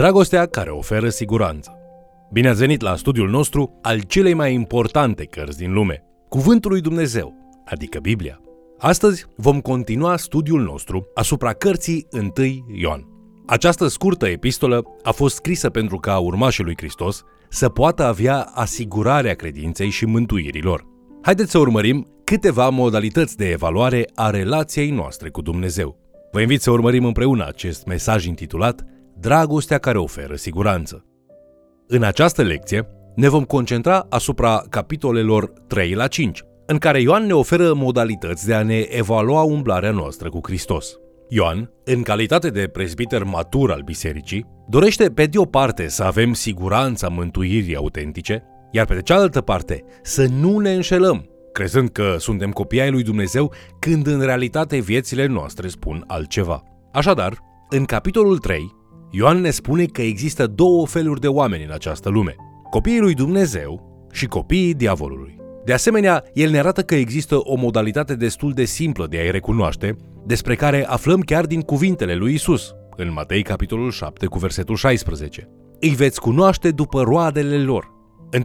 Dragostea 0.00 0.46
care 0.46 0.70
oferă 0.70 1.08
siguranță. 1.08 1.72
Bine 2.32 2.48
ați 2.48 2.58
venit 2.58 2.80
la 2.80 2.96
studiul 2.96 3.28
nostru 3.28 3.78
al 3.82 4.00
celei 4.00 4.34
mai 4.34 4.54
importante 4.54 5.24
cărți 5.24 5.58
din 5.58 5.72
lume, 5.72 6.04
Cuvântul 6.28 6.70
lui 6.70 6.80
Dumnezeu, 6.80 7.34
adică 7.64 7.98
Biblia. 7.98 8.40
Astăzi 8.78 9.26
vom 9.36 9.60
continua 9.60 10.16
studiul 10.16 10.62
nostru 10.62 11.06
asupra 11.14 11.52
cărții 11.52 12.06
1 12.12 12.32
Ioan. 12.74 13.06
Această 13.46 13.86
scurtă 13.86 14.28
epistolă 14.28 14.82
a 15.02 15.10
fost 15.10 15.34
scrisă 15.34 15.70
pentru 15.70 15.96
ca 15.96 16.18
urmașii 16.18 16.64
lui 16.64 16.76
Hristos 16.76 17.22
să 17.48 17.68
poată 17.68 18.04
avea 18.04 18.40
asigurarea 18.40 19.34
credinței 19.34 19.90
și 19.90 20.04
mântuirilor. 20.04 20.86
Haideți 21.22 21.50
să 21.50 21.58
urmărim 21.58 22.06
câteva 22.24 22.68
modalități 22.68 23.36
de 23.36 23.50
evaluare 23.50 24.10
a 24.14 24.30
relației 24.30 24.90
noastre 24.90 25.28
cu 25.28 25.42
Dumnezeu. 25.42 25.96
Vă 26.32 26.40
invit 26.40 26.60
să 26.60 26.70
urmărim 26.70 27.04
împreună 27.04 27.46
acest 27.46 27.86
mesaj 27.86 28.24
intitulat 28.24 28.84
Dragostea 29.20 29.78
care 29.78 29.98
oferă 29.98 30.34
siguranță. 30.34 31.04
În 31.86 32.02
această 32.02 32.42
lecție 32.42 32.86
ne 33.14 33.28
vom 33.28 33.44
concentra 33.44 34.06
asupra 34.08 34.62
capitolelor 34.68 35.52
3 35.66 35.94
la 35.94 36.06
5, 36.06 36.42
în 36.66 36.78
care 36.78 37.00
Ioan 37.00 37.26
ne 37.26 37.32
oferă 37.32 37.72
modalități 37.74 38.46
de 38.46 38.54
a 38.54 38.62
ne 38.62 38.78
evalua 38.78 39.42
umblarea 39.42 39.90
noastră 39.90 40.28
cu 40.28 40.40
Hristos. 40.42 40.98
Ioan, 41.28 41.70
în 41.84 42.02
calitate 42.02 42.50
de 42.50 42.66
prezbiter 42.66 43.24
matur 43.24 43.70
al 43.70 43.80
bisericii, 43.80 44.46
dorește 44.68 45.10
pe 45.10 45.26
de 45.26 45.38
o 45.38 45.44
parte 45.44 45.88
să 45.88 46.02
avem 46.02 46.32
siguranța 46.32 47.08
mântuirii 47.08 47.76
autentice, 47.76 48.42
iar 48.70 48.86
pe 48.86 48.94
de 48.94 49.02
cealaltă 49.02 49.40
parte 49.40 49.84
să 50.02 50.26
nu 50.40 50.58
ne 50.58 50.72
înșelăm, 50.74 51.28
crezând 51.52 51.88
că 51.88 52.16
suntem 52.18 52.50
copii 52.50 52.80
ai 52.80 52.90
lui 52.90 53.02
Dumnezeu 53.02 53.52
când 53.80 54.06
în 54.06 54.20
realitate 54.20 54.78
viețile 54.78 55.26
noastre 55.26 55.68
spun 55.68 56.04
altceva. 56.06 56.62
Așadar, 56.92 57.38
în 57.68 57.84
capitolul 57.84 58.38
3, 58.38 58.78
Ioan 59.12 59.40
ne 59.40 59.50
spune 59.50 59.84
că 59.84 60.02
există 60.02 60.46
două 60.46 60.86
feluri 60.86 61.20
de 61.20 61.28
oameni 61.28 61.64
în 61.64 61.70
această 61.72 62.08
lume, 62.08 62.34
copiii 62.70 63.00
lui 63.00 63.14
Dumnezeu 63.14 64.06
și 64.12 64.26
copiii 64.26 64.74
diavolului. 64.74 65.38
De 65.64 65.72
asemenea, 65.72 66.24
el 66.32 66.50
ne 66.50 66.58
arată 66.58 66.82
că 66.82 66.94
există 66.94 67.36
o 67.38 67.56
modalitate 67.56 68.14
destul 68.14 68.52
de 68.52 68.64
simplă 68.64 69.06
de 69.06 69.18
a-i 69.18 69.30
recunoaște, 69.30 69.96
despre 70.26 70.54
care 70.54 70.86
aflăm 70.86 71.20
chiar 71.20 71.46
din 71.46 71.60
cuvintele 71.60 72.14
lui 72.14 72.34
Isus, 72.34 72.74
în 72.96 73.12
Matei 73.12 73.42
capitolul 73.42 73.90
7 73.90 74.26
cu 74.26 74.38
versetul 74.38 74.76
16. 74.76 75.48
Îi 75.80 75.88
veți 75.94 76.20
cunoaște 76.20 76.70
după 76.70 77.02
roadele 77.02 77.62
lor. 77.62 77.92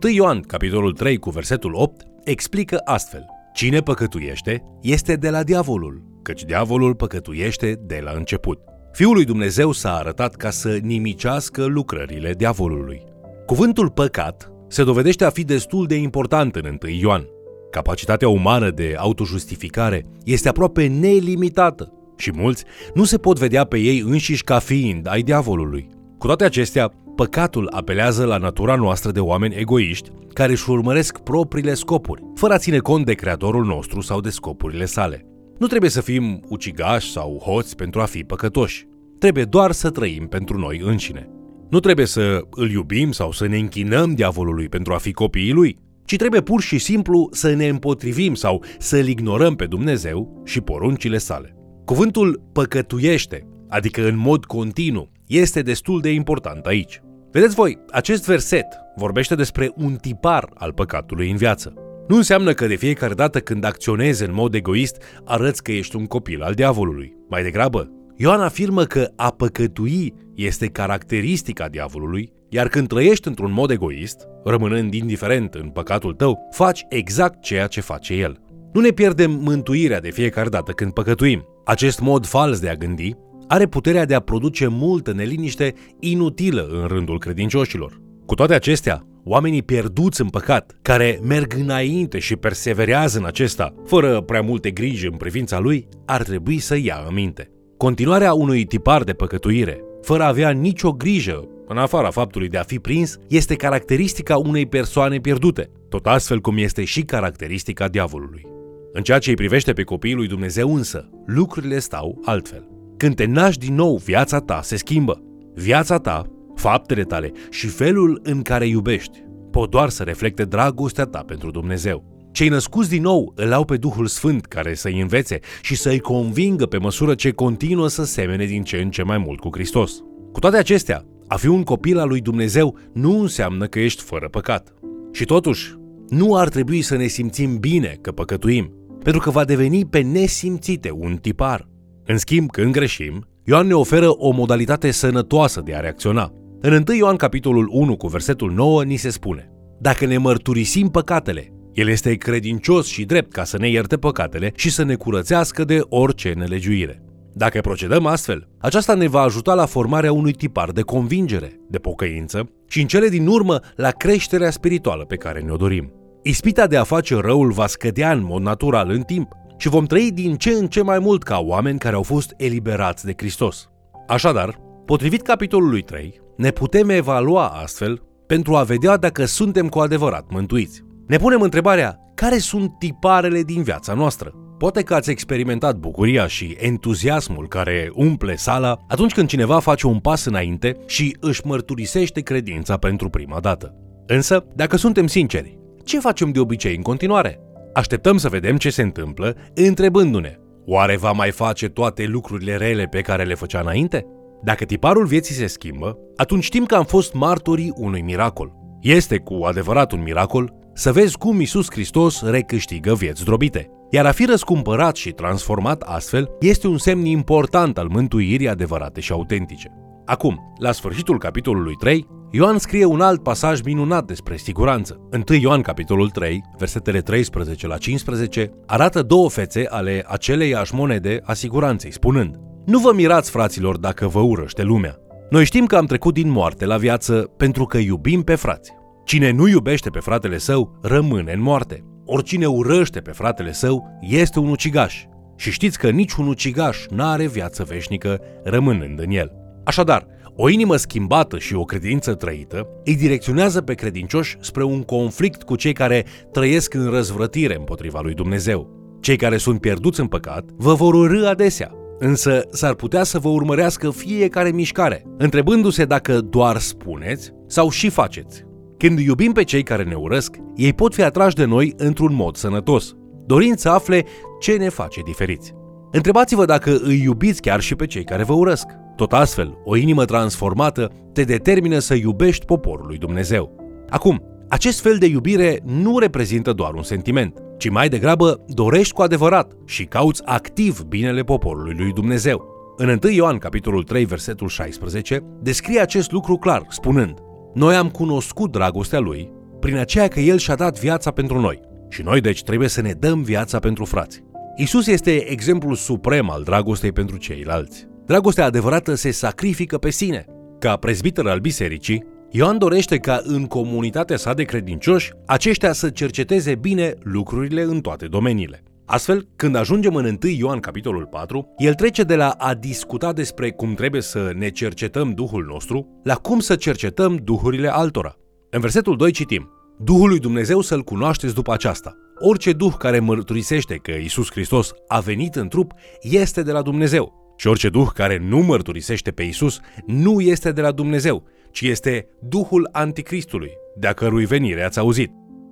1 0.03 0.13
Ioan 0.13 0.41
capitolul 0.41 0.93
3 0.93 1.17
cu 1.17 1.29
versetul 1.29 1.73
8 1.73 2.01
explică 2.23 2.81
astfel. 2.83 3.25
Cine 3.53 3.79
păcătuiește 3.79 4.63
este 4.81 5.15
de 5.15 5.29
la 5.29 5.43
diavolul, 5.43 6.03
căci 6.21 6.43
diavolul 6.43 6.95
păcătuiește 6.95 7.79
de 7.85 7.99
la 8.03 8.11
început. 8.11 8.59
Fiul 8.95 9.13
lui 9.13 9.25
Dumnezeu 9.25 9.71
s-a 9.71 9.95
arătat 9.95 10.35
ca 10.35 10.49
să 10.49 10.79
nimicească 10.81 11.65
lucrările 11.65 12.33
diavolului. 12.37 13.03
Cuvântul 13.45 13.89
păcat 13.89 14.51
se 14.67 14.83
dovedește 14.83 15.25
a 15.25 15.29
fi 15.29 15.43
destul 15.43 15.85
de 15.85 15.95
important 15.95 16.55
în 16.55 16.77
1 16.83 16.91
Ioan. 16.91 17.25
Capacitatea 17.71 18.27
umană 18.27 18.69
de 18.69 18.95
autojustificare 18.97 20.05
este 20.23 20.49
aproape 20.49 20.87
nelimitată 20.87 21.91
și 22.17 22.31
mulți 22.35 22.63
nu 22.93 23.03
se 23.03 23.17
pot 23.17 23.39
vedea 23.39 23.63
pe 23.63 23.77
ei 23.77 23.99
înșiși 23.99 24.43
ca 24.43 24.59
fiind 24.59 25.07
ai 25.07 25.21
diavolului. 25.21 25.89
Cu 26.17 26.27
toate 26.27 26.43
acestea, 26.43 26.91
păcatul 27.15 27.69
apelează 27.71 28.25
la 28.25 28.37
natura 28.37 28.75
noastră 28.75 29.11
de 29.11 29.19
oameni 29.19 29.55
egoiști 29.55 30.11
care 30.33 30.51
își 30.51 30.69
urmăresc 30.69 31.19
propriile 31.19 31.73
scopuri, 31.73 32.23
fără 32.35 32.53
a 32.53 32.57
ține 32.57 32.77
cont 32.77 33.05
de 33.05 33.13
creatorul 33.13 33.65
nostru 33.65 34.01
sau 34.01 34.21
de 34.21 34.29
scopurile 34.29 34.85
sale. 34.85 35.34
Nu 35.57 35.67
trebuie 35.67 35.89
să 35.89 36.01
fim 36.01 36.43
ucigași 36.47 37.11
sau 37.11 37.37
hoți 37.37 37.75
pentru 37.75 38.01
a 38.01 38.05
fi 38.05 38.23
păcătoși. 38.23 38.87
Trebuie 39.19 39.43
doar 39.43 39.71
să 39.71 39.89
trăim 39.89 40.27
pentru 40.27 40.57
noi 40.57 40.81
înșine. 40.83 41.29
Nu 41.69 41.79
trebuie 41.79 42.05
să 42.05 42.41
îl 42.49 42.71
iubim 42.71 43.11
sau 43.11 43.31
să 43.31 43.47
ne 43.47 43.57
închinăm 43.57 44.13
diavolului 44.13 44.69
pentru 44.69 44.93
a 44.93 44.97
fi 44.97 45.11
copiii 45.11 45.51
lui, 45.51 45.77
ci 46.05 46.15
trebuie 46.15 46.41
pur 46.41 46.61
și 46.61 46.77
simplu 46.77 47.29
să 47.31 47.53
ne 47.53 47.67
împotrivim 47.67 48.35
sau 48.35 48.63
să 48.77 48.97
îl 48.97 49.07
ignorăm 49.07 49.55
pe 49.55 49.65
Dumnezeu 49.65 50.41
și 50.45 50.61
poruncile 50.61 51.17
sale. 51.17 51.55
Cuvântul 51.85 52.43
păcătuiește, 52.53 53.47
adică 53.69 54.07
în 54.07 54.17
mod 54.17 54.45
continuu, 54.45 55.11
este 55.27 55.61
destul 55.61 56.01
de 56.01 56.09
important 56.09 56.65
aici. 56.65 57.01
Vedeți 57.31 57.55
voi, 57.55 57.77
acest 57.91 58.25
verset 58.25 58.65
vorbește 58.95 59.35
despre 59.35 59.71
un 59.75 59.95
tipar 59.95 60.49
al 60.53 60.73
păcatului 60.73 61.29
în 61.29 61.37
viață. 61.37 61.84
Nu 62.07 62.15
înseamnă 62.15 62.53
că 62.53 62.67
de 62.67 62.75
fiecare 62.75 63.13
dată 63.13 63.39
când 63.39 63.63
acționezi 63.63 64.23
în 64.23 64.33
mod 64.33 64.53
egoist, 64.53 65.03
arăți 65.23 65.63
că 65.63 65.71
ești 65.71 65.95
un 65.95 66.05
copil 66.05 66.41
al 66.41 66.53
diavolului. 66.53 67.15
Mai 67.29 67.43
degrabă, 67.43 67.89
Ioan 68.15 68.41
afirmă 68.41 68.83
că 68.83 69.11
a 69.15 69.31
păcătui 69.31 70.13
este 70.35 70.67
caracteristica 70.67 71.67
diavolului, 71.67 72.31
iar 72.49 72.67
când 72.67 72.87
trăiești 72.87 73.27
într-un 73.27 73.51
mod 73.51 73.69
egoist, 73.71 74.27
rămânând 74.43 74.93
indiferent 74.93 75.53
în 75.53 75.69
păcatul 75.69 76.13
tău, 76.13 76.47
faci 76.51 76.85
exact 76.89 77.41
ceea 77.41 77.67
ce 77.67 77.81
face 77.81 78.13
el. 78.13 78.39
Nu 78.73 78.81
ne 78.81 78.89
pierdem 78.89 79.31
mântuirea 79.31 79.99
de 79.99 80.09
fiecare 80.09 80.49
dată 80.49 80.71
când 80.71 80.93
păcătuim. 80.93 81.45
Acest 81.65 81.99
mod 81.99 82.25
fals 82.25 82.59
de 82.59 82.69
a 82.69 82.75
gândi 82.75 83.15
are 83.47 83.65
puterea 83.65 84.05
de 84.05 84.13
a 84.15 84.19
produce 84.19 84.67
multă 84.67 85.13
neliniște 85.13 85.73
inutilă 85.99 86.67
în 86.81 86.87
rândul 86.87 87.19
credincioșilor. 87.19 88.01
Cu 88.25 88.35
toate 88.35 88.53
acestea, 88.53 89.07
oamenii 89.25 89.63
pierduți 89.63 90.21
în 90.21 90.27
păcat, 90.27 90.75
care 90.81 91.19
merg 91.23 91.53
înainte 91.59 92.19
și 92.19 92.35
perseverează 92.35 93.17
în 93.17 93.25
acesta, 93.25 93.73
fără 93.85 94.21
prea 94.21 94.41
multe 94.41 94.71
griji 94.71 95.07
în 95.07 95.17
privința 95.17 95.59
lui, 95.59 95.87
ar 96.05 96.23
trebui 96.23 96.59
să 96.59 96.77
ia 96.77 96.95
aminte. 97.07 97.49
Continuarea 97.77 98.33
unui 98.33 98.65
tipar 98.65 99.03
de 99.03 99.13
păcătuire, 99.13 99.83
fără 100.01 100.23
a 100.23 100.27
avea 100.27 100.49
nicio 100.49 100.91
grijă, 100.91 101.47
în 101.67 101.77
afara 101.77 102.09
faptului 102.09 102.47
de 102.47 102.57
a 102.57 102.63
fi 102.63 102.79
prins, 102.79 103.17
este 103.27 103.55
caracteristica 103.55 104.37
unei 104.37 104.65
persoane 104.65 105.17
pierdute, 105.17 105.69
tot 105.89 106.05
astfel 106.05 106.39
cum 106.39 106.57
este 106.57 106.83
și 106.83 107.01
caracteristica 107.01 107.87
diavolului. 107.87 108.45
În 108.93 109.03
ceea 109.03 109.19
ce 109.19 109.29
îi 109.29 109.35
privește 109.35 109.73
pe 109.73 109.83
copiii 109.83 110.15
lui 110.15 110.27
Dumnezeu 110.27 110.75
însă, 110.75 111.09
lucrurile 111.25 111.79
stau 111.79 112.21
altfel. 112.25 112.67
Când 112.97 113.15
te 113.15 113.25
naști 113.25 113.65
din 113.65 113.75
nou, 113.75 113.97
viața 113.97 114.39
ta 114.39 114.59
se 114.63 114.75
schimbă. 114.75 115.21
Viața 115.53 115.97
ta, 115.97 116.25
faptele 116.69 117.03
tale 117.03 117.31
și 117.49 117.67
felul 117.67 118.19
în 118.23 118.41
care 118.41 118.67
iubești 118.67 119.23
pot 119.51 119.69
doar 119.69 119.89
să 119.89 120.03
reflecte 120.03 120.45
dragostea 120.45 121.03
ta 121.03 121.23
pentru 121.27 121.51
Dumnezeu. 121.51 122.29
Cei 122.31 122.47
născuți 122.47 122.89
din 122.89 123.01
nou 123.01 123.33
îl 123.35 123.53
au 123.53 123.65
pe 123.65 123.77
Duhul 123.77 124.07
Sfânt 124.07 124.45
care 124.45 124.73
să-i 124.73 125.01
învețe 125.01 125.39
și 125.61 125.75
să-i 125.75 125.99
convingă 125.99 126.65
pe 126.65 126.77
măsură 126.77 127.15
ce 127.15 127.31
continuă 127.31 127.87
să 127.87 128.03
semene 128.03 128.45
din 128.45 128.63
ce 128.63 128.77
în 128.77 128.89
ce 128.89 129.03
mai 129.03 129.17
mult 129.17 129.39
cu 129.39 129.49
Hristos. 129.51 130.03
Cu 130.31 130.39
toate 130.39 130.57
acestea, 130.57 131.05
a 131.27 131.35
fi 131.35 131.47
un 131.47 131.63
copil 131.63 131.99
al 131.99 132.07
lui 132.07 132.21
Dumnezeu 132.21 132.77
nu 132.93 133.19
înseamnă 133.19 133.65
că 133.65 133.79
ești 133.79 134.01
fără 134.01 134.27
păcat. 134.29 134.73
Și 135.11 135.25
totuși, 135.25 135.75
nu 136.09 136.35
ar 136.35 136.49
trebui 136.49 136.81
să 136.81 136.95
ne 136.95 137.07
simțim 137.07 137.57
bine 137.57 137.97
că 138.01 138.11
păcătuim, 138.11 138.73
pentru 139.03 139.21
că 139.21 139.29
va 139.29 139.45
deveni 139.45 139.85
pe 139.85 139.99
nesimțite 139.99 140.91
un 140.91 141.17
tipar. 141.21 141.67
În 142.05 142.17
schimb, 142.17 142.51
când 142.51 142.71
greșim, 142.71 143.25
Ioan 143.43 143.67
ne 143.67 143.73
oferă 143.73 144.09
o 144.09 144.31
modalitate 144.31 144.91
sănătoasă 144.91 145.61
de 145.61 145.75
a 145.75 145.79
reacționa. 145.79 146.33
În 146.61 146.83
1 146.87 146.97
Ioan 146.97 147.15
capitolul 147.15 147.67
1 147.71 147.97
cu 147.97 148.07
versetul 148.07 148.51
9 148.51 148.83
ni 148.83 148.95
se 148.95 149.09
spune 149.09 149.51
Dacă 149.79 150.05
ne 150.05 150.17
mărturisim 150.17 150.87
păcatele, 150.87 151.53
el 151.73 151.87
este 151.87 152.15
credincios 152.15 152.87
și 152.87 153.05
drept 153.05 153.31
ca 153.31 153.43
să 153.43 153.57
ne 153.57 153.69
ierte 153.69 153.97
păcatele 153.97 154.51
și 154.55 154.71
să 154.71 154.83
ne 154.83 154.95
curățească 154.95 155.63
de 155.63 155.79
orice 155.89 156.33
nelegiuire. 156.37 157.03
Dacă 157.33 157.61
procedăm 157.61 158.05
astfel, 158.05 158.47
aceasta 158.59 158.93
ne 158.93 159.07
va 159.07 159.21
ajuta 159.21 159.53
la 159.53 159.65
formarea 159.65 160.11
unui 160.11 160.31
tipar 160.31 160.71
de 160.71 160.81
convingere, 160.81 161.59
de 161.69 161.77
pocăință 161.77 162.49
și 162.67 162.81
în 162.81 162.87
cele 162.87 163.07
din 163.07 163.27
urmă 163.27 163.59
la 163.75 163.89
creșterea 163.89 164.49
spirituală 164.49 165.03
pe 165.03 165.15
care 165.15 165.39
ne-o 165.39 165.55
dorim. 165.55 165.91
Ispita 166.23 166.67
de 166.67 166.77
a 166.77 166.83
face 166.83 167.15
răul 167.15 167.51
va 167.51 167.67
scădea 167.67 168.11
în 168.11 168.23
mod 168.23 168.41
natural 168.41 168.89
în 168.89 169.01
timp 169.01 169.31
și 169.57 169.69
vom 169.69 169.85
trăi 169.85 170.11
din 170.11 170.35
ce 170.35 170.49
în 170.49 170.67
ce 170.67 170.81
mai 170.81 170.99
mult 170.99 171.23
ca 171.23 171.39
oameni 171.39 171.79
care 171.79 171.95
au 171.95 172.03
fost 172.03 172.33
eliberați 172.37 173.05
de 173.05 173.13
Hristos. 173.17 173.69
Așadar, 174.07 174.59
potrivit 174.85 175.21
capitolului 175.21 175.81
3, 175.81 176.23
ne 176.37 176.49
putem 176.49 176.89
evalua 176.89 177.47
astfel 177.47 178.01
pentru 178.27 178.55
a 178.55 178.63
vedea 178.63 178.97
dacă 178.97 179.25
suntem 179.25 179.69
cu 179.69 179.79
adevărat 179.79 180.25
mântuiți. 180.29 180.83
Ne 181.07 181.17
punem 181.17 181.41
întrebarea, 181.41 181.99
care 182.15 182.37
sunt 182.37 182.71
tiparele 182.79 183.41
din 183.41 183.63
viața 183.63 183.93
noastră? 183.93 184.33
Poate 184.57 184.81
că 184.81 184.93
ați 184.93 185.09
experimentat 185.09 185.75
bucuria 185.75 186.27
și 186.27 186.55
entuziasmul 186.59 187.47
care 187.47 187.91
umple 187.93 188.35
sala 188.35 188.77
atunci 188.87 189.13
când 189.13 189.27
cineva 189.27 189.59
face 189.59 189.87
un 189.87 189.99
pas 189.99 190.25
înainte 190.25 190.77
și 190.85 191.17
își 191.19 191.41
mărturisește 191.45 192.21
credința 192.21 192.77
pentru 192.77 193.09
prima 193.09 193.39
dată. 193.39 193.73
Însă, 194.07 194.45
dacă 194.55 194.77
suntem 194.77 195.07
sinceri, 195.07 195.59
ce 195.83 195.99
facem 195.99 196.31
de 196.31 196.39
obicei 196.39 196.75
în 196.75 196.81
continuare? 196.81 197.39
Așteptăm 197.73 198.17
să 198.17 198.29
vedem 198.29 198.57
ce 198.57 198.69
se 198.69 198.81
întâmplă, 198.81 199.35
întrebându-ne, 199.53 200.39
oare 200.65 200.97
va 200.97 201.11
mai 201.11 201.31
face 201.31 201.67
toate 201.67 202.05
lucrurile 202.05 202.55
rele 202.55 202.83
pe 202.83 203.01
care 203.01 203.23
le 203.23 203.35
făcea 203.35 203.59
înainte? 203.59 204.05
Dacă 204.43 204.65
tiparul 204.65 205.05
vieții 205.05 205.35
se 205.35 205.47
schimbă, 205.47 205.97
atunci 206.15 206.43
știm 206.43 206.65
că 206.65 206.75
am 206.75 206.85
fost 206.85 207.13
martorii 207.13 207.73
unui 207.75 208.01
miracol. 208.01 208.53
Este 208.81 209.17
cu 209.17 209.43
adevărat 209.43 209.91
un 209.91 210.01
miracol 210.01 210.53
să 210.73 210.91
vezi 210.91 211.17
cum 211.17 211.41
Isus 211.41 211.71
Hristos 211.71 212.21
recâștigă 212.21 212.93
vieți 212.93 213.23
drobite. 213.23 213.69
Iar 213.89 214.05
a 214.05 214.11
fi 214.11 214.25
răscumpărat 214.25 214.95
și 214.95 215.11
transformat 215.11 215.81
astfel 215.81 216.29
este 216.39 216.67
un 216.67 216.77
semn 216.77 217.05
important 217.05 217.77
al 217.77 217.87
mântuirii 217.87 218.49
adevărate 218.49 218.99
și 218.99 219.11
autentice. 219.11 219.71
Acum, 220.05 220.53
la 220.57 220.71
sfârșitul 220.71 221.17
capitolului 221.17 221.73
3, 221.73 222.07
Ioan 222.31 222.57
scrie 222.57 222.85
un 222.85 223.01
alt 223.01 223.23
pasaj 223.23 223.61
minunat 223.61 224.05
despre 224.05 224.37
siguranță. 224.37 224.99
1 225.29 225.39
Ioan, 225.39 225.61
capitolul 225.61 226.09
3, 226.09 226.41
versetele 226.57 226.99
13 226.99 227.67
la 227.67 227.77
15, 227.77 228.51
arată 228.65 229.01
două 229.01 229.29
fețe 229.29 229.65
ale 229.69 230.05
aceleiași 230.07 230.75
monede 230.75 231.19
a 231.23 231.33
siguranței, 231.33 231.91
spunând 231.91 232.44
Nu 232.65 232.79
vă 232.79 232.93
mirați, 232.93 233.29
fraților, 233.29 233.77
dacă 233.77 234.07
vă 234.07 234.19
urăște 234.19 234.63
lumea. 234.63 234.99
Noi 235.29 235.45
știm 235.45 235.65
că 235.65 235.75
am 235.75 235.85
trecut 235.85 236.13
din 236.13 236.29
moarte 236.29 236.65
la 236.65 236.77
viață 236.77 237.13
pentru 237.37 237.65
că 237.65 237.77
iubim 237.77 238.21
pe 238.21 238.35
frați. 238.35 238.71
Cine 239.05 239.31
nu 239.31 239.47
iubește 239.47 239.89
pe 239.89 239.99
fratele 239.99 240.37
său, 240.37 240.79
rămâne 240.81 241.31
în 241.31 241.41
moarte. 241.41 241.83
Oricine 242.05 242.45
urăște 242.45 242.99
pe 242.99 243.11
fratele 243.11 243.51
său, 243.51 243.99
este 244.01 244.39
un 244.39 244.49
ucigaș. 244.49 245.03
Și 245.35 245.51
știți 245.51 245.79
că 245.79 245.89
niciun 245.89 246.27
ucigaș 246.27 246.85
n-are 246.89 247.27
viață 247.27 247.63
veșnică 247.63 248.21
rămânând 248.43 248.99
în 248.99 249.09
el. 249.09 249.31
Așadar, 249.63 250.07
o 250.35 250.49
inimă 250.49 250.75
schimbată 250.75 251.37
și 251.37 251.55
o 251.55 251.63
credință 251.63 252.13
trăită 252.13 252.67
îi 252.83 252.95
direcționează 252.95 253.61
pe 253.61 253.73
credincioși 253.73 254.37
spre 254.39 254.63
un 254.63 254.81
conflict 254.81 255.43
cu 255.43 255.55
cei 255.55 255.73
care 255.73 256.05
trăiesc 256.31 256.73
în 256.73 256.89
răzvrătire 256.89 257.55
împotriva 257.55 257.99
lui 258.01 258.13
Dumnezeu. 258.13 258.69
Cei 259.01 259.17
care 259.17 259.37
sunt 259.37 259.61
pierduți 259.61 259.99
în 259.99 260.07
păcat 260.07 260.45
vă 260.57 260.73
vor 260.73 260.93
urâ 260.93 261.27
adesea, 261.27 261.71
însă 261.99 262.47
s-ar 262.51 262.73
putea 262.73 263.03
să 263.03 263.19
vă 263.19 263.29
urmărească 263.29 263.89
fiecare 263.89 264.51
mișcare, 264.51 265.03
întrebându-se 265.17 265.85
dacă 265.85 266.21
doar 266.21 266.57
spuneți 266.57 267.31
sau 267.47 267.69
și 267.69 267.89
faceți. 267.89 268.43
Când 268.77 268.99
iubim 268.99 269.31
pe 269.31 269.43
cei 269.43 269.63
care 269.63 269.83
ne 269.83 269.95
urăsc, 269.95 270.35
ei 270.55 270.73
pot 270.73 270.93
fi 270.93 271.01
atrași 271.03 271.35
de 271.35 271.45
noi 271.45 271.73
într-un 271.77 272.13
mod 272.13 272.35
sănătos, 272.35 272.93
dorind 273.25 273.57
să 273.57 273.69
afle 273.69 274.05
ce 274.39 274.51
ne 274.51 274.69
face 274.69 275.01
diferiți. 275.05 275.53
Întrebați-vă 275.91 276.45
dacă 276.45 276.79
îi 276.83 277.01
iubiți 277.03 277.41
chiar 277.41 277.59
și 277.59 277.75
pe 277.75 277.85
cei 277.85 278.03
care 278.03 278.23
vă 278.23 278.33
urăsc. 278.33 278.65
Tot 278.95 279.13
astfel, 279.13 279.57
o 279.63 279.75
inimă 279.75 280.05
transformată 280.05 280.91
te 281.13 281.23
determină 281.23 281.79
să 281.79 281.93
iubești 281.93 282.45
poporul 282.45 282.85
lui 282.87 282.97
Dumnezeu. 282.97 283.55
Acum, 283.89 284.23
acest 284.49 284.81
fel 284.81 284.97
de 284.97 285.05
iubire 285.05 285.59
nu 285.65 285.99
reprezintă 285.99 286.53
doar 286.53 286.73
un 286.73 286.83
sentiment, 286.83 287.37
ci 287.57 287.69
mai 287.69 287.89
degrabă 287.89 288.45
dorești 288.47 288.93
cu 288.93 289.01
adevărat 289.01 289.51
și 289.65 289.85
cauți 289.85 290.21
activ 290.25 290.81
binele 290.81 291.21
poporului 291.21 291.75
lui 291.77 291.91
Dumnezeu. 291.91 292.53
În 292.77 292.99
1 293.03 293.13
Ioan, 293.13 293.37
capitolul 293.37 293.83
3, 293.83 294.05
versetul 294.05 294.47
16, 294.47 295.19
descrie 295.41 295.79
acest 295.79 296.11
lucru 296.11 296.35
clar, 296.35 296.65
spunând 296.69 297.17
Noi 297.53 297.75
am 297.75 297.89
cunoscut 297.89 298.51
dragostea 298.51 298.99
lui 298.99 299.31
prin 299.59 299.77
aceea 299.77 300.07
că 300.07 300.19
el 300.19 300.37
și-a 300.37 300.55
dat 300.55 300.79
viața 300.79 301.11
pentru 301.11 301.39
noi 301.39 301.59
și 301.89 302.01
noi 302.01 302.21
deci 302.21 302.43
trebuie 302.43 302.67
să 302.67 302.81
ne 302.81 302.91
dăm 302.91 303.21
viața 303.21 303.59
pentru 303.59 303.85
frați. 303.85 304.23
Isus 304.55 304.87
este 304.87 305.31
exemplul 305.31 305.75
suprem 305.75 306.29
al 306.29 306.43
dragostei 306.43 306.91
pentru 306.91 307.17
ceilalți. 307.17 307.87
Dragostea 308.05 308.45
adevărată 308.45 308.93
se 308.93 309.11
sacrifică 309.11 309.77
pe 309.77 309.89
sine. 309.89 310.25
Ca 310.59 310.75
prezbiter 310.75 311.27
al 311.27 311.39
bisericii, 311.39 312.05
Ioan 312.37 312.57
dorește 312.57 312.97
ca 312.97 313.21
în 313.23 313.45
comunitatea 313.45 314.17
sa 314.17 314.33
de 314.33 314.43
credincioși 314.43 315.11
aceștia 315.25 315.73
să 315.73 315.89
cerceteze 315.89 316.55
bine 316.55 316.93
lucrurile 317.03 317.61
în 317.61 317.81
toate 317.81 318.05
domeniile. 318.07 318.63
Astfel, 318.85 319.27
când 319.35 319.55
ajungem 319.55 319.95
în 319.95 320.05
1 320.05 320.17
Ioan 320.37 320.59
capitolul 320.59 321.05
4, 321.05 321.53
el 321.57 321.73
trece 321.73 322.03
de 322.03 322.15
la 322.15 322.29
a 322.29 322.53
discuta 322.53 323.13
despre 323.13 323.51
cum 323.51 323.73
trebuie 323.73 324.01
să 324.01 324.31
ne 324.37 324.49
cercetăm 324.49 325.11
Duhul 325.11 325.45
nostru, 325.45 326.01
la 326.03 326.15
cum 326.15 326.39
să 326.39 326.55
cercetăm 326.55 327.15
duhurile 327.23 327.67
altora. 327.67 328.15
În 328.49 328.59
versetul 328.59 328.97
2 328.97 329.11
citim, 329.11 329.49
Duhul 329.79 330.09
lui 330.09 330.19
Dumnezeu 330.19 330.61
să-L 330.61 330.81
cunoașteți 330.81 331.33
după 331.33 331.53
aceasta. 331.53 331.95
Orice 332.19 332.53
duh 332.53 332.73
care 332.77 332.99
mărturisește 332.99 333.75
că 333.75 333.91
Isus 333.91 334.31
Hristos 334.31 334.71
a 334.87 334.99
venit 334.99 335.35
în 335.35 335.47
trup 335.47 335.71
este 336.01 336.41
de 336.41 336.51
la 336.51 336.61
Dumnezeu. 336.61 337.33
Și 337.37 337.47
orice 337.47 337.69
duh 337.69 337.87
care 337.93 338.17
nu 338.17 338.37
mărturisește 338.37 339.11
pe 339.11 339.23
Isus 339.23 339.59
nu 339.85 340.21
este 340.21 340.51
de 340.51 340.61
la 340.61 340.71
Dumnezeu, 340.71 341.23
ci 341.55 341.61
este 341.61 342.07
Duhul 342.19 342.69
Anticristului, 342.71 343.51
de-a 343.75 343.93
cărui 343.93 344.25
venire 344.25 344.63
ați 344.63 344.79
auzit. 344.79 345.11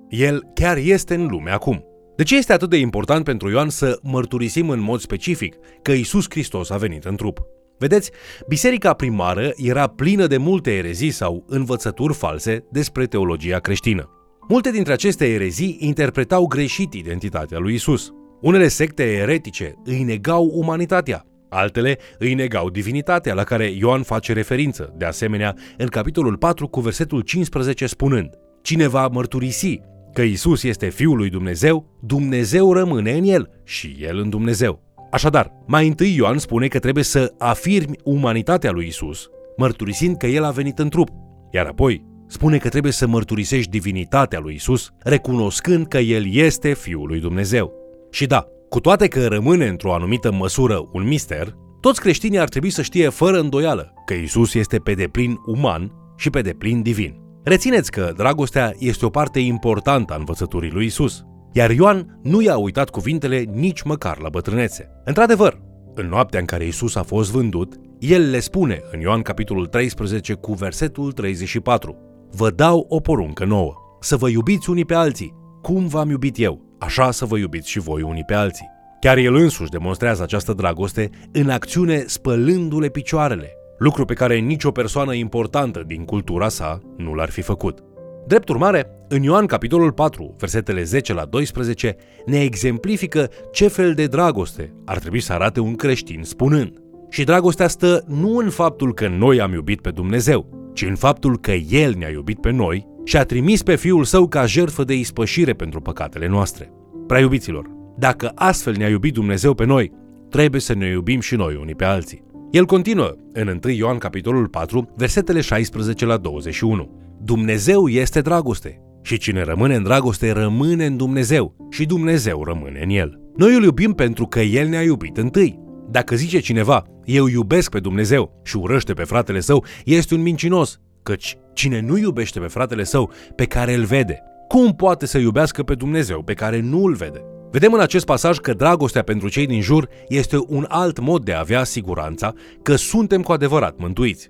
El 0.10 0.44
chiar 0.54 0.78
este 0.78 1.14
în 1.14 1.28
lume 1.28 1.52
acum. 1.52 1.84
De 2.16 2.24
ce 2.24 2.38
este 2.38 2.54
atât 2.54 2.70
de 2.70 2.78
important 2.78 3.24
pentru 3.24 3.50
Ioan 3.50 3.70
să 3.70 4.00
mărturisim 4.02 4.70
în 4.70 4.80
mod 4.80 5.00
specific 5.00 5.56
că 5.82 5.92
Isus 5.92 6.26
Hristos 6.30 6.70
a 6.70 6.78
venit 6.78 7.04
în 7.04 7.16
trup? 7.16 7.42
Vedeți, 7.78 8.12
biserica 8.48 8.94
primară 8.94 9.52
era 9.56 9.88
plină 9.88 10.28
de 10.28 10.38
multe 10.38 10.72
erezii 10.72 11.12
sau 11.12 11.46
învățături 11.48 12.14
false 12.14 12.66
despre 12.72 13.06
teologia 13.06 13.60
creștină. 13.60 14.10
Multe 14.48 14.72
dintre 14.72 14.94
aceste 14.94 15.26
erezii 15.26 15.78
interpretau 15.80 16.48
greșit 16.48 16.94
identitatea 16.94 17.58
lui 17.58 17.74
Isus. 17.74 18.12
Unele 18.42 18.68
secte 18.68 19.04
eretice 19.04 19.74
îi 19.84 20.04
negau 20.04 20.50
umanitatea, 20.54 21.26
Altele 21.54 21.98
îi 22.18 22.34
negau 22.34 22.70
divinitatea 22.70 23.34
la 23.34 23.44
care 23.44 23.66
Ioan 23.66 24.04
face 24.04 24.34
referință, 24.34 24.94
de 24.98 25.06
asemenea, 25.06 25.56
în 25.78 25.88
capitolul 25.88 26.38
4 26.38 26.68
cu 26.68 26.80
versetul 26.80 27.22
15 27.22 27.86
spunând 27.86 28.30
Cine 28.62 28.88
va 28.88 29.08
mărturisi 29.08 29.80
că 30.14 30.22
Isus 30.22 30.64
este 30.64 30.90
Fiul 30.90 31.18
lui 31.18 31.30
Dumnezeu, 31.30 32.00
Dumnezeu 32.02 32.74
rămâne 32.74 33.12
în 33.12 33.24
el 33.24 33.50
și 33.64 33.98
el 34.00 34.18
în 34.18 34.30
Dumnezeu. 34.30 34.82
Așadar, 35.12 35.52
mai 35.66 35.88
întâi 35.88 36.16
Ioan 36.16 36.38
spune 36.38 36.68
că 36.68 36.80
trebuie 36.80 37.04
să 37.04 37.34
afirmi 37.38 37.98
umanitatea 38.04 38.72
lui 38.72 38.88
Isus, 38.88 39.30
mărturisind 39.58 40.18
că 40.18 40.28
el 40.28 40.44
a 40.44 40.52
venit 40.52 40.80
în 40.80 40.90
trup, 40.90 41.10
iar 41.52 41.66
apoi 41.66 42.06
spune 42.28 42.58
că 42.58 42.70
trebuie 42.70 42.92
să 42.92 43.08
mărturisești 43.08 43.70
divinitatea 43.70 44.40
lui 44.40 44.54
Isus, 44.54 44.90
recunoscând 45.00 45.88
că 45.88 45.98
el 45.98 46.34
este 46.34 46.74
Fiul 46.74 47.08
lui 47.08 47.20
Dumnezeu. 47.20 47.74
Și 48.12 48.26
da, 48.26 48.48
cu 48.74 48.80
toate 48.80 49.08
că 49.08 49.28
rămâne 49.28 49.68
într-o 49.68 49.94
anumită 49.94 50.32
măsură 50.32 50.90
un 50.92 51.08
mister, 51.08 51.56
toți 51.80 52.00
creștinii 52.00 52.40
ar 52.40 52.50
trebui 52.50 52.70
să 52.70 52.82
știe 52.82 53.10
fără 53.10 53.40
îndoială 53.40 53.94
că 54.06 54.14
Isus 54.14 54.54
este 54.54 54.78
pe 54.78 54.94
deplin 54.94 55.40
uman 55.46 55.92
și 56.18 56.30
pe 56.30 56.42
deplin 56.42 56.82
divin. 56.82 57.22
Rețineți 57.44 57.92
că 57.92 58.14
dragostea 58.16 58.74
este 58.78 59.06
o 59.06 59.10
parte 59.10 59.40
importantă 59.40 60.14
a 60.14 60.16
învățăturii 60.16 60.72
lui 60.72 60.86
Isus, 60.86 61.24
iar 61.52 61.72
Ioan 61.72 62.20
nu 62.24 62.42
i-a 62.42 62.58
uitat 62.58 62.90
cuvintele 62.90 63.46
nici 63.54 63.82
măcar 63.82 64.20
la 64.20 64.30
bătrânețe. 64.30 64.90
Într-adevăr, 65.06 65.62
în 65.94 66.08
noaptea 66.08 66.40
în 66.40 66.46
care 66.46 66.66
Isus 66.66 66.96
a 66.96 67.04
fost 67.04 67.32
vândut, 67.32 67.74
el 68.00 68.30
le 68.30 68.40
spune 68.40 68.82
în 68.92 69.00
Ioan 69.00 69.22
capitolul 69.22 69.66
13 69.66 70.34
cu 70.34 70.54
versetul 70.54 71.12
34 71.12 71.98
Vă 72.32 72.50
dau 72.50 72.86
o 72.90 73.00
poruncă 73.00 73.46
nouă, 73.46 73.74
să 74.00 74.16
vă 74.16 74.30
iubiți 74.30 74.70
unii 74.70 74.86
pe 74.86 74.94
alții, 74.94 75.34
cum 75.62 75.88
v-am 75.88 76.10
iubit 76.10 76.40
eu, 76.40 76.73
așa 76.84 77.12
să 77.12 77.26
vă 77.26 77.38
iubiți 77.38 77.70
și 77.70 77.80
voi 77.80 78.02
unii 78.02 78.24
pe 78.24 78.34
alții. 78.34 78.72
Chiar 79.00 79.18
el 79.18 79.36
însuși 79.36 79.70
demonstrează 79.70 80.24
această 80.24 80.54
dragoste 80.54 81.10
în 81.32 81.50
acțiune 81.50 82.04
spălându-le 82.08 82.90
picioarele, 82.90 83.52
lucru 83.78 84.06
pe 84.06 84.14
care 84.14 84.38
nicio 84.38 84.72
persoană 84.72 85.14
importantă 85.14 85.84
din 85.88 86.06
cultura 86.06 86.50
sa 86.50 86.80
nu 86.98 87.14
l-ar 87.14 87.30
fi 87.30 87.42
făcut. 87.42 87.84
Drept 88.28 88.50
urmare, 88.50 88.88
în 89.08 89.24
Ioan 89.24 89.46
capitolul 89.46 89.92
4, 89.92 90.36
versetele 90.38 90.84
10 90.84 91.14
la 91.14 91.26
12, 91.26 91.96
ne 92.26 92.42
exemplifică 92.42 93.30
ce 93.52 93.68
fel 93.68 93.94
de 93.94 94.06
dragoste 94.06 94.74
ar 94.86 95.00
trebui 95.00 95.20
să 95.20 95.34
arate 95.34 95.60
un 95.60 95.76
creștin 95.76 96.24
spunând. 96.24 96.74
Și 97.10 97.24
dragostea 97.24 97.68
stă 97.68 98.04
nu 98.08 98.38
în 98.38 98.50
faptul 98.50 98.94
că 98.94 99.08
noi 99.08 99.42
am 99.42 99.54
iubit 99.54 99.82
pe 99.82 99.90
Dumnezeu, 99.90 100.72
ci 100.74 100.82
în 100.82 100.96
faptul 100.96 101.40
că 101.40 101.52
El 101.52 101.94
ne-a 101.98 102.10
iubit 102.10 102.42
pe 102.42 102.52
noi 102.52 102.88
și 103.04 103.18
a 103.18 103.24
trimis 103.24 103.64
pe 103.64 103.76
Fiul 103.76 104.04
Său 104.04 104.28
ca 104.28 104.46
jertfă 104.46 104.84
de 104.84 104.94
ispășire 104.94 105.54
pentru 105.54 105.82
păcatele 105.82 106.28
noastre. 106.28 106.72
Prea 107.08 107.20
iubiților, 107.20 107.70
dacă 107.98 108.32
astfel 108.36 108.76
ne-a 108.78 108.90
iubit 108.90 109.14
Dumnezeu 109.14 109.54
pe 109.54 109.66
noi, 109.66 109.92
trebuie 110.30 110.62
să 110.62 110.74
ne 110.74 110.88
iubim 110.88 111.20
și 111.20 111.36
noi 111.36 111.58
unii 111.62 111.76
pe 111.76 111.84
alții. 111.84 112.24
El 112.52 112.66
continuă 112.66 113.16
în 113.34 113.60
1 113.64 113.74
Ioan 113.74 113.98
capitolul 113.98 114.48
4, 114.48 114.90
versetele 114.96 115.42
16 115.42 116.06
la 116.06 116.18
21. 116.18 116.90
Dumnezeu 117.24 117.88
este 117.88 118.22
dragoste 118.22 118.82
și 119.02 119.18
cine 119.18 119.44
rămâne 119.44 119.76
în 119.76 119.84
dragoste 119.84 120.32
rămâne 120.32 120.86
în 120.86 120.98
Dumnezeu 120.98 121.68
și 121.70 121.86
Dumnezeu 121.86 122.44
rămâne 122.44 122.80
în 122.84 122.90
el. 122.90 123.20
Noi 123.36 123.56
îl 123.56 123.64
iubim 123.64 123.94
pentru 123.94 124.26
că 124.26 124.40
El 124.40 124.68
ne-a 124.68 124.82
iubit 124.84 125.18
întâi. 125.18 125.60
Dacă 125.90 126.16
zice 126.16 126.40
cineva, 126.40 126.84
eu 127.06 127.28
iubesc 127.28 127.70
pe 127.70 127.80
Dumnezeu 127.80 128.42
și 128.44 128.58
urăște 128.58 128.94
pe 128.94 129.04
fratele 129.04 129.40
său, 129.40 129.66
este 129.86 130.16
un 130.16 130.22
mincinos, 130.22 130.80
căci 131.04 131.38
cine 131.54 131.80
nu 131.80 131.98
iubește 131.98 132.40
pe 132.40 132.48
fratele 132.48 132.84
său 132.84 133.12
pe 133.36 133.46
care 133.46 133.74
îl 133.74 133.84
vede, 133.84 134.24
cum 134.54 134.76
poate 134.76 135.06
să 135.06 135.18
iubească 135.18 135.64
pe 135.64 135.76
Dumnezeu 135.76 136.24
pe 136.24 136.34
care 136.34 136.60
nu 136.60 136.84
îl 136.84 136.94
vede? 136.94 137.26
Vedem 137.52 137.74
în 137.74 137.80
acest 137.80 138.06
pasaj 138.06 138.38
că 138.38 138.54
dragostea 138.54 139.02
pentru 139.02 139.30
cei 139.30 139.46
din 139.46 139.62
jur 139.62 139.90
este 140.08 140.38
un 140.48 140.66
alt 140.68 141.00
mod 141.00 141.24
de 141.24 141.34
a 141.34 141.40
avea 141.40 141.64
siguranța 141.64 142.34
că 142.62 142.76
suntem 142.76 143.22
cu 143.22 143.32
adevărat 143.32 143.78
mântuiți. 143.78 144.30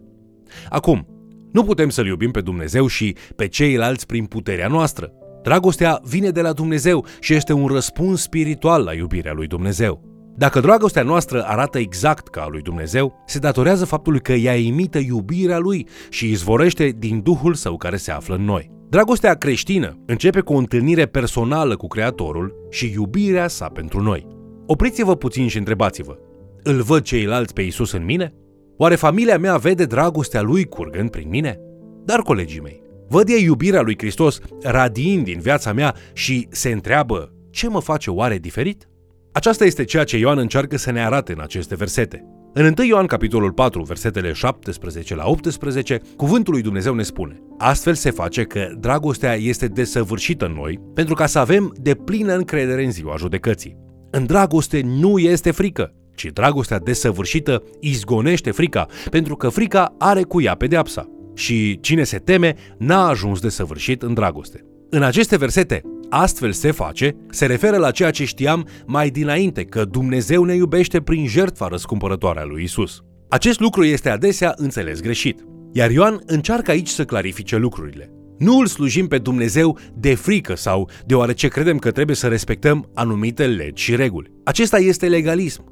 Acum, 0.69 1.07
nu 1.51 1.63
putem 1.63 1.89
să-L 1.89 2.05
iubim 2.05 2.31
pe 2.31 2.41
Dumnezeu 2.41 2.87
și 2.87 3.15
pe 3.35 3.47
ceilalți 3.47 4.05
prin 4.05 4.25
puterea 4.25 4.67
noastră. 4.67 5.11
Dragostea 5.41 5.99
vine 6.03 6.29
de 6.29 6.41
la 6.41 6.53
Dumnezeu 6.53 7.05
și 7.19 7.33
este 7.33 7.53
un 7.53 7.67
răspuns 7.67 8.21
spiritual 8.21 8.83
la 8.83 8.93
iubirea 8.93 9.33
lui 9.33 9.47
Dumnezeu. 9.47 10.12
Dacă 10.35 10.59
dragostea 10.59 11.03
noastră 11.03 11.43
arată 11.45 11.77
exact 11.79 12.27
ca 12.27 12.41
a 12.41 12.47
lui 12.47 12.61
Dumnezeu, 12.61 13.23
se 13.25 13.39
datorează 13.39 13.85
faptului 13.85 14.21
că 14.21 14.33
ea 14.33 14.55
imită 14.55 14.97
iubirea 14.97 15.57
lui 15.57 15.87
și 16.09 16.29
izvorește 16.29 16.95
din 16.97 17.21
Duhul 17.21 17.53
său 17.53 17.77
care 17.77 17.95
se 17.95 18.11
află 18.11 18.35
în 18.35 18.43
noi. 18.43 18.71
Dragostea 18.89 19.33
creștină 19.33 19.99
începe 20.05 20.39
cu 20.39 20.53
o 20.53 20.57
întâlnire 20.57 21.05
personală 21.05 21.75
cu 21.75 21.87
Creatorul 21.87 22.67
și 22.69 22.91
iubirea 22.91 23.47
sa 23.47 23.67
pentru 23.67 24.01
noi. 24.01 24.27
Opriți-vă 24.65 25.15
puțin 25.15 25.47
și 25.47 25.57
întrebați-vă, 25.57 26.17
îl 26.63 26.81
văd 26.81 27.03
ceilalți 27.03 27.53
pe 27.53 27.61
Isus 27.61 27.91
în 27.91 28.05
mine? 28.05 28.33
Oare 28.77 28.95
familia 28.95 29.37
mea 29.37 29.57
vede 29.57 29.85
dragostea 29.85 30.41
lui 30.41 30.65
curgând 30.65 31.09
prin 31.09 31.29
mine? 31.29 31.59
Dar, 32.05 32.19
colegii 32.19 32.61
mei, 32.61 32.81
văd 33.07 33.29
ei 33.29 33.43
iubirea 33.43 33.81
lui 33.81 33.97
Hristos 33.97 34.39
radiind 34.61 35.23
din 35.23 35.39
viața 35.39 35.73
mea 35.73 35.95
și 36.13 36.47
se 36.49 36.71
întreabă 36.71 37.33
ce 37.49 37.69
mă 37.69 37.81
face 37.81 38.09
oare 38.09 38.37
diferit? 38.37 38.87
Aceasta 39.33 39.65
este 39.65 39.83
ceea 39.83 40.03
ce 40.03 40.17
Ioan 40.17 40.37
încearcă 40.37 40.77
să 40.77 40.91
ne 40.91 41.05
arate 41.05 41.31
în 41.31 41.39
aceste 41.41 41.75
versete. 41.75 42.25
În 42.53 42.73
1 42.77 42.87
Ioan 42.87 43.05
capitolul 43.05 43.51
4, 43.51 43.83
versetele 43.83 44.31
17 44.31 45.15
la 45.15 45.27
18, 45.27 46.01
cuvântul 46.15 46.53
lui 46.53 46.61
Dumnezeu 46.61 46.93
ne 46.93 47.03
spune 47.03 47.41
Astfel 47.57 47.93
se 47.93 48.11
face 48.11 48.43
că 48.43 48.73
dragostea 48.79 49.35
este 49.35 49.67
desăvârșită 49.67 50.45
în 50.45 50.53
noi 50.53 50.79
pentru 50.93 51.13
ca 51.13 51.25
să 51.25 51.39
avem 51.39 51.73
de 51.81 51.93
plină 51.93 52.33
încredere 52.33 52.83
în 52.83 52.91
ziua 52.91 53.15
judecății. 53.17 53.77
În 54.11 54.25
dragoste 54.25 54.81
nu 54.85 55.17
este 55.17 55.51
frică, 55.51 55.93
ci 56.15 56.25
dragostea 56.33 56.79
desăvârșită 56.79 57.63
izgonește 57.79 58.51
frica, 58.51 58.85
pentru 59.09 59.35
că 59.35 59.49
frica 59.49 59.95
are 59.99 60.23
cu 60.23 60.41
ea 60.41 60.55
pedeapsa. 60.55 61.09
Și 61.35 61.79
cine 61.79 62.03
se 62.03 62.17
teme 62.17 62.55
n-a 62.77 63.07
ajuns 63.07 63.39
de 63.39 63.49
săvârșit 63.49 64.01
în 64.01 64.13
dragoste. 64.13 64.65
În 64.89 65.03
aceste 65.03 65.37
versete, 65.37 65.81
astfel 66.13 66.51
se 66.51 66.71
face, 66.71 67.15
se 67.29 67.45
referă 67.45 67.77
la 67.77 67.91
ceea 67.91 68.11
ce 68.11 68.25
știam 68.25 68.67
mai 68.85 69.09
dinainte, 69.09 69.63
că 69.63 69.85
Dumnezeu 69.85 70.43
ne 70.43 70.55
iubește 70.55 71.01
prin 71.01 71.27
jertfa 71.27 71.67
răscumpărătoare 71.67 72.39
a 72.39 72.43
lui 72.43 72.63
Isus. 72.63 73.01
Acest 73.29 73.59
lucru 73.59 73.83
este 73.83 74.09
adesea 74.09 74.53
înțeles 74.55 75.01
greșit, 75.01 75.43
iar 75.71 75.91
Ioan 75.91 76.21
încearcă 76.25 76.71
aici 76.71 76.87
să 76.87 77.03
clarifice 77.05 77.57
lucrurile. 77.57 78.11
Nu 78.37 78.57
îl 78.57 78.65
slujim 78.65 79.07
pe 79.07 79.17
Dumnezeu 79.17 79.77
de 79.93 80.15
frică 80.15 80.55
sau 80.55 80.89
deoarece 81.05 81.47
credem 81.47 81.77
că 81.77 81.91
trebuie 81.91 82.15
să 82.15 82.27
respectăm 82.27 82.89
anumite 82.93 83.47
legi 83.47 83.83
și 83.83 83.95
reguli. 83.95 84.31
Acesta 84.43 84.79
este 84.79 85.07
legalism. 85.07 85.63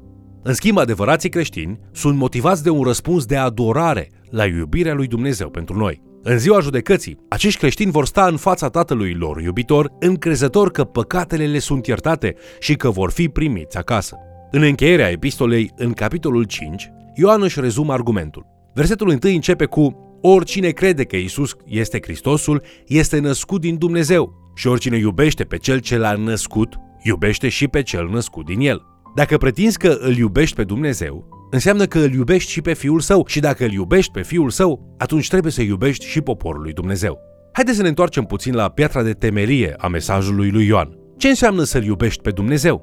În 0.42 0.54
schimb, 0.54 0.78
adevărații 0.78 1.28
creștini 1.28 1.78
sunt 1.92 2.16
motivați 2.16 2.62
de 2.62 2.70
un 2.70 2.82
răspuns 2.82 3.24
de 3.24 3.36
adorare 3.36 4.10
la 4.30 4.46
iubirea 4.46 4.94
lui 4.94 5.06
Dumnezeu 5.06 5.50
pentru 5.50 5.76
noi. 5.76 6.02
În 6.24 6.38
ziua 6.38 6.60
judecății, 6.60 7.18
acești 7.28 7.58
creștini 7.58 7.90
vor 7.90 8.06
sta 8.06 8.26
în 8.26 8.36
fața 8.36 8.68
Tatălui 8.68 9.14
lor 9.14 9.40
iubitor, 9.40 9.92
încrezător 10.00 10.70
că 10.70 10.84
păcatele 10.84 11.46
le 11.46 11.58
sunt 11.58 11.86
iertate 11.86 12.34
și 12.58 12.74
că 12.74 12.90
vor 12.90 13.10
fi 13.10 13.28
primiți 13.28 13.76
acasă. 13.76 14.16
În 14.50 14.62
încheierea 14.62 15.10
epistolei, 15.10 15.70
în 15.76 15.92
capitolul 15.92 16.44
5, 16.44 16.90
Ioan 17.14 17.42
își 17.42 17.60
rezumă 17.60 17.92
argumentul. 17.92 18.46
Versetul 18.74 19.08
1 19.08 19.18
începe 19.22 19.64
cu 19.64 19.96
Oricine 20.20 20.70
crede 20.70 21.04
că 21.04 21.16
Isus 21.16 21.56
este 21.66 21.98
Hristosul, 22.02 22.62
este 22.86 23.18
născut 23.18 23.60
din 23.60 23.78
Dumnezeu 23.78 24.52
și 24.54 24.66
oricine 24.66 24.96
iubește 24.96 25.44
pe 25.44 25.56
cel 25.56 25.78
ce 25.78 25.96
l-a 25.96 26.14
născut, 26.14 26.74
iubește 27.02 27.48
și 27.48 27.68
pe 27.68 27.82
cel 27.82 28.08
născut 28.08 28.46
din 28.46 28.60
el. 28.60 28.82
Dacă 29.14 29.36
pretinzi 29.36 29.78
că 29.78 29.96
îl 30.00 30.16
iubești 30.16 30.56
pe 30.56 30.64
Dumnezeu, 30.64 31.41
înseamnă 31.52 31.84
că 31.84 31.98
îl 31.98 32.12
iubești 32.12 32.50
și 32.50 32.60
pe 32.60 32.72
Fiul 32.72 33.00
Său 33.00 33.24
și 33.26 33.40
dacă 33.40 33.64
îl 33.64 33.72
iubești 33.72 34.12
pe 34.12 34.22
Fiul 34.22 34.50
Său, 34.50 34.94
atunci 34.98 35.28
trebuie 35.28 35.52
să 35.52 35.62
iubești 35.62 36.06
și 36.06 36.20
poporul 36.20 36.62
lui 36.62 36.72
Dumnezeu. 36.72 37.18
Haideți 37.52 37.76
să 37.76 37.82
ne 37.82 37.88
întoarcem 37.88 38.24
puțin 38.24 38.54
la 38.54 38.68
piatra 38.68 39.02
de 39.02 39.12
temelie 39.12 39.74
a 39.78 39.88
mesajului 39.88 40.50
lui 40.50 40.66
Ioan. 40.66 40.98
Ce 41.16 41.28
înseamnă 41.28 41.62
să-L 41.62 41.84
iubești 41.84 42.22
pe 42.22 42.30
Dumnezeu? 42.30 42.82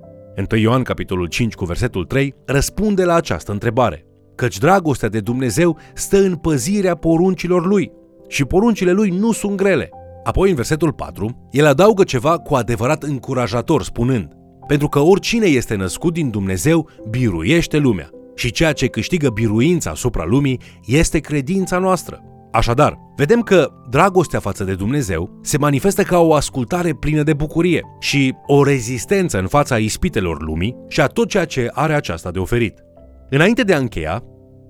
1 0.51 0.59
Ioan, 0.59 0.83
capitolul 0.83 1.27
5, 1.27 1.53
cu 1.53 1.65
versetul 1.65 2.05
3, 2.05 2.35
răspunde 2.45 3.03
la 3.03 3.13
această 3.13 3.51
întrebare. 3.51 4.05
Căci 4.35 4.57
dragostea 4.57 5.09
de 5.09 5.19
Dumnezeu 5.19 5.77
stă 5.93 6.17
în 6.17 6.35
păzirea 6.35 6.95
poruncilor 6.95 7.65
Lui 7.65 7.91
și 8.27 8.45
poruncile 8.45 8.91
Lui 8.91 9.09
nu 9.09 9.31
sunt 9.31 9.55
grele. 9.55 9.89
Apoi, 10.23 10.49
în 10.49 10.55
versetul 10.55 10.93
4, 10.93 11.47
el 11.51 11.65
adaugă 11.65 12.03
ceva 12.03 12.37
cu 12.37 12.55
adevărat 12.55 13.03
încurajator, 13.03 13.83
spunând 13.83 14.33
pentru 14.67 14.87
că 14.87 14.99
oricine 14.99 15.45
este 15.45 15.75
născut 15.75 16.13
din 16.13 16.29
Dumnezeu 16.29 16.89
biruiește 17.09 17.77
lumea 17.77 18.09
și 18.39 18.51
ceea 18.51 18.73
ce 18.73 18.87
câștigă 18.87 19.29
biruința 19.29 19.89
asupra 19.89 20.25
lumii 20.25 20.59
este 20.85 21.19
credința 21.19 21.77
noastră. 21.77 22.23
Așadar, 22.51 22.97
vedem 23.15 23.41
că 23.41 23.71
dragostea 23.89 24.39
față 24.39 24.63
de 24.63 24.73
Dumnezeu 24.73 25.39
se 25.41 25.57
manifestă 25.57 26.03
ca 26.03 26.19
o 26.19 26.33
ascultare 26.33 26.93
plină 26.93 27.23
de 27.23 27.33
bucurie 27.33 27.81
și 27.99 28.35
o 28.45 28.63
rezistență 28.63 29.39
în 29.39 29.47
fața 29.47 29.77
ispitelor 29.77 30.41
lumii 30.41 30.75
și 30.87 31.01
a 31.01 31.07
tot 31.07 31.29
ceea 31.29 31.45
ce 31.45 31.69
are 31.73 31.93
aceasta 31.93 32.31
de 32.31 32.39
oferit. 32.39 32.83
Înainte 33.29 33.63
de 33.63 33.73
a 33.73 33.77
încheia, 33.77 34.23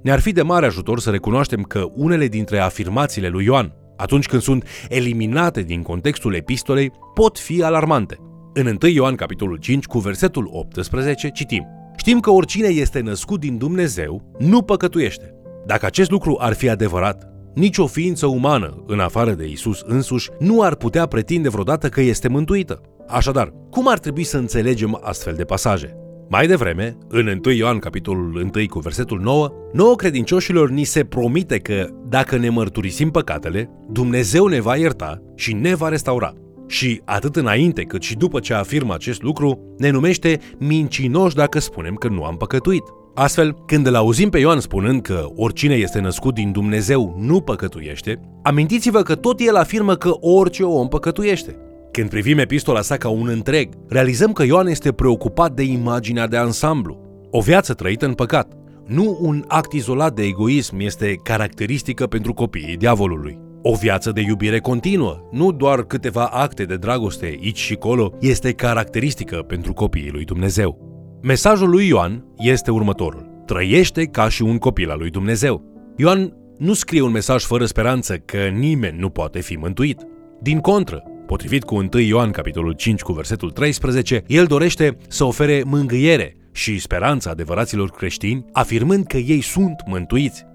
ne-ar 0.03 0.19
fi 0.19 0.31
de 0.31 0.41
mare 0.41 0.65
ajutor 0.65 0.99
să 0.99 1.09
recunoaștem 1.09 1.61
că 1.61 1.85
unele 1.95 2.27
dintre 2.27 2.59
afirmațiile 2.59 3.27
lui 3.27 3.45
Ioan, 3.45 3.73
atunci 3.97 4.25
când 4.25 4.41
sunt 4.41 4.67
eliminate 4.87 5.61
din 5.61 5.81
contextul 5.81 6.35
epistolei, 6.35 6.91
pot 7.13 7.39
fi 7.39 7.63
alarmante. 7.63 8.17
În 8.53 8.77
1 8.83 8.91
Ioan 8.91 9.15
capitolul 9.15 9.57
5 9.57 9.85
cu 9.85 9.99
versetul 9.99 10.49
18 10.51 11.29
citim 11.29 11.77
Știm 11.99 12.19
că 12.19 12.29
oricine 12.29 12.67
este 12.67 12.99
născut 12.99 13.39
din 13.39 13.57
Dumnezeu 13.57 14.35
nu 14.37 14.61
păcătuiește. 14.61 15.33
Dacă 15.65 15.85
acest 15.85 16.11
lucru 16.11 16.37
ar 16.39 16.53
fi 16.53 16.69
adevărat, 16.69 17.29
nicio 17.55 17.87
ființă 17.87 18.25
umană, 18.25 18.83
în 18.87 18.99
afară 18.99 19.31
de 19.31 19.47
Isus 19.47 19.81
însuși, 19.85 20.29
nu 20.39 20.61
ar 20.61 20.75
putea 20.75 21.05
pretinde 21.05 21.49
vreodată 21.49 21.89
că 21.89 22.01
este 22.01 22.27
mântuită. 22.27 22.81
Așadar, 23.07 23.53
cum 23.69 23.87
ar 23.87 23.99
trebui 23.99 24.23
să 24.23 24.37
înțelegem 24.37 24.99
astfel 25.01 25.33
de 25.33 25.43
pasaje? 25.43 25.95
Mai 26.29 26.47
devreme, 26.47 26.97
în 27.07 27.41
1 27.45 27.53
Ioan 27.55 27.79
capitolul 27.79 28.35
1 28.35 28.65
cu 28.67 28.79
versetul 28.79 29.19
9, 29.19 29.51
nouă 29.73 29.95
credincioșilor 29.95 30.69
ni 30.69 30.83
se 30.83 31.03
promite 31.03 31.57
că 31.57 31.87
dacă 32.07 32.37
ne 32.37 32.49
mărturisim 32.49 33.11
păcatele, 33.11 33.69
Dumnezeu 33.91 34.47
ne 34.47 34.59
va 34.59 34.75
ierta 34.75 35.21
și 35.35 35.53
ne 35.53 35.75
va 35.75 35.89
restaura 35.89 36.33
și 36.69 37.01
atât 37.05 37.35
înainte 37.35 37.83
cât 37.83 38.01
și 38.01 38.15
după 38.15 38.39
ce 38.39 38.53
afirmă 38.53 38.93
acest 38.93 39.21
lucru, 39.21 39.75
ne 39.77 39.89
numește 39.89 40.39
mincinoși 40.57 41.35
dacă 41.35 41.59
spunem 41.59 41.95
că 41.95 42.07
nu 42.07 42.23
am 42.23 42.37
păcătuit. 42.37 42.83
Astfel, 43.15 43.55
când 43.65 43.87
îl 43.87 43.95
auzim 43.95 44.29
pe 44.29 44.39
Ioan 44.39 44.59
spunând 44.59 45.01
că 45.01 45.25
oricine 45.35 45.75
este 45.75 45.99
născut 45.99 46.33
din 46.33 46.51
Dumnezeu 46.51 47.15
nu 47.19 47.41
păcătuiește, 47.41 48.19
amintiți-vă 48.43 49.01
că 49.01 49.15
tot 49.15 49.39
el 49.39 49.55
afirmă 49.55 49.95
că 49.95 50.11
orice 50.19 50.63
om 50.63 50.87
păcătuiește. 50.87 51.55
Când 51.91 52.09
privim 52.09 52.37
epistola 52.37 52.81
sa 52.81 52.97
ca 52.97 53.09
un 53.09 53.27
întreg, 53.27 53.69
realizăm 53.87 54.33
că 54.33 54.43
Ioan 54.43 54.67
este 54.67 54.91
preocupat 54.91 55.51
de 55.51 55.63
imaginea 55.63 56.27
de 56.27 56.37
ansamblu. 56.37 56.97
O 57.31 57.39
viață 57.39 57.73
trăită 57.73 58.05
în 58.05 58.13
păcat, 58.13 58.53
nu 58.85 59.17
un 59.21 59.43
act 59.47 59.73
izolat 59.73 60.13
de 60.13 60.23
egoism 60.23 60.79
este 60.79 61.19
caracteristică 61.23 62.07
pentru 62.07 62.33
copiii 62.33 62.77
diavolului. 62.77 63.48
O 63.61 63.75
viață 63.75 64.11
de 64.11 64.21
iubire 64.21 64.59
continuă, 64.59 65.27
nu 65.31 65.51
doar 65.51 65.83
câteva 65.83 66.25
acte 66.25 66.63
de 66.63 66.75
dragoste 66.75 67.25
aici 67.25 67.57
și 67.57 67.75
colo, 67.75 68.13
este 68.19 68.53
caracteristică 68.53 69.35
pentru 69.35 69.73
copiii 69.73 70.11
lui 70.11 70.25
Dumnezeu. 70.25 70.87
Mesajul 71.21 71.69
lui 71.69 71.87
Ioan 71.87 72.25
este 72.37 72.71
următorul. 72.71 73.43
Trăiește 73.45 74.05
ca 74.05 74.29
și 74.29 74.41
un 74.41 74.57
copil 74.57 74.89
al 74.89 74.97
lui 74.97 75.09
Dumnezeu. 75.09 75.63
Ioan 75.97 76.33
nu 76.57 76.73
scrie 76.73 77.01
un 77.01 77.11
mesaj 77.11 77.43
fără 77.43 77.65
speranță 77.65 78.17
că 78.17 78.37
nimeni 78.37 78.99
nu 78.99 79.09
poate 79.09 79.39
fi 79.39 79.55
mântuit. 79.55 80.01
Din 80.41 80.59
contră, 80.59 81.03
potrivit 81.25 81.63
cu 81.63 81.75
1 81.75 81.89
Ioan 81.99 82.31
capitolul 82.31 82.73
5 82.73 83.01
cu 83.01 83.13
versetul 83.13 83.51
13, 83.51 84.23
el 84.27 84.45
dorește 84.45 84.97
să 85.07 85.23
ofere 85.23 85.63
mângâiere 85.65 86.35
și 86.51 86.79
speranța 86.79 87.29
adevăraților 87.29 87.89
creștini, 87.89 88.45
afirmând 88.51 89.05
că 89.05 89.17
ei 89.17 89.41
sunt 89.41 89.75
mântuiți. 89.85 90.45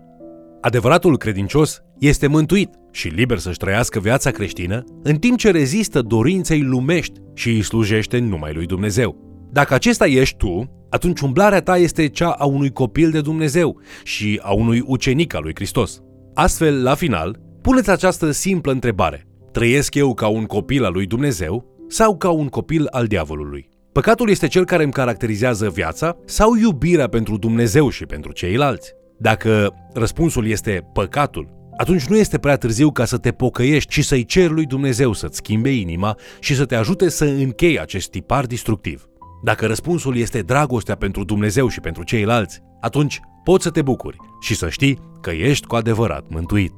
Adevăratul 0.60 1.18
credincios 1.18 1.82
este 2.06 2.26
mântuit 2.26 2.70
și 2.90 3.08
liber 3.08 3.38
să-și 3.38 3.58
trăiască 3.58 3.98
viața 3.98 4.30
creștină, 4.30 4.84
în 5.02 5.16
timp 5.16 5.38
ce 5.38 5.50
rezistă 5.50 6.00
dorinței 6.00 6.62
lumești 6.62 7.20
și 7.34 7.48
îi 7.48 7.62
slujește 7.62 8.18
numai 8.18 8.52
lui 8.52 8.66
Dumnezeu. 8.66 9.16
Dacă 9.52 9.74
acesta 9.74 10.06
ești 10.06 10.36
tu, 10.36 10.86
atunci 10.90 11.20
umblarea 11.20 11.60
ta 11.60 11.76
este 11.76 12.08
cea 12.08 12.30
a 12.30 12.44
unui 12.44 12.70
copil 12.70 13.10
de 13.10 13.20
Dumnezeu 13.20 13.80
și 14.02 14.40
a 14.42 14.52
unui 14.52 14.82
ucenic 14.86 15.34
al 15.34 15.42
lui 15.42 15.54
Hristos. 15.54 16.00
Astfel, 16.34 16.82
la 16.82 16.94
final, 16.94 17.38
puneți 17.62 17.90
această 17.90 18.30
simplă 18.30 18.72
întrebare. 18.72 19.26
Trăiesc 19.52 19.94
eu 19.94 20.14
ca 20.14 20.26
un 20.26 20.44
copil 20.44 20.84
al 20.84 20.92
lui 20.92 21.06
Dumnezeu 21.06 21.64
sau 21.88 22.16
ca 22.16 22.30
un 22.30 22.48
copil 22.48 22.86
al 22.90 23.06
diavolului? 23.06 23.68
Păcatul 23.92 24.30
este 24.30 24.46
cel 24.46 24.64
care 24.64 24.82
îmi 24.82 24.92
caracterizează 24.92 25.68
viața 25.68 26.16
sau 26.24 26.56
iubirea 26.56 27.08
pentru 27.08 27.36
Dumnezeu 27.36 27.88
și 27.88 28.04
pentru 28.04 28.32
ceilalți? 28.32 28.92
Dacă 29.18 29.74
răspunsul 29.92 30.46
este 30.46 30.90
păcatul, 30.92 31.53
atunci 31.76 32.04
nu 32.04 32.16
este 32.16 32.38
prea 32.38 32.56
târziu 32.56 32.90
ca 32.90 33.04
să 33.04 33.18
te 33.18 33.30
pocăiești 33.30 33.92
și 33.92 34.02
să-i 34.02 34.24
ceri 34.24 34.52
lui 34.52 34.66
Dumnezeu 34.66 35.12
să-ți 35.12 35.36
schimbe 35.36 35.70
inima 35.70 36.16
și 36.40 36.54
să 36.54 36.64
te 36.64 36.74
ajute 36.74 37.08
să 37.08 37.24
închei 37.24 37.80
acest 37.80 38.10
tipar 38.10 38.44
destructiv. 38.44 39.08
Dacă 39.42 39.66
răspunsul 39.66 40.16
este 40.16 40.40
dragostea 40.40 40.94
pentru 40.94 41.24
Dumnezeu 41.24 41.68
și 41.68 41.80
pentru 41.80 42.02
ceilalți, 42.02 42.60
atunci 42.80 43.20
poți 43.44 43.64
să 43.64 43.70
te 43.70 43.82
bucuri 43.82 44.16
și 44.40 44.54
să 44.54 44.68
știi 44.68 44.98
că 45.20 45.30
ești 45.30 45.66
cu 45.66 45.74
adevărat 45.74 46.24
mântuit. 46.28 46.72